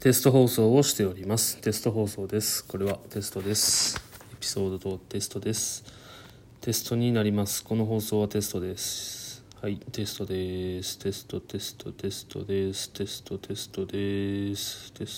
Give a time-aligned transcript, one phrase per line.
[0.00, 1.56] テスト放送をしております。
[1.62, 2.64] テスト放送です。
[2.64, 3.96] これはテストです。
[4.32, 5.84] エピソードとテストです。
[6.60, 7.64] テストになります。
[7.64, 9.42] この放送はテストです。
[9.62, 10.98] はい、テストです。
[10.98, 12.90] テスト、テスト、テストです。
[12.90, 14.92] テスト、テストです。
[14.92, 15.12] テスト